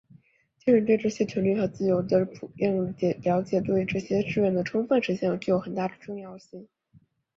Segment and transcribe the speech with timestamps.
[0.57, 6.67] 鉴于对这些权利和自由的普遍了解对于这个誓愿的充分实现具有很大的重要性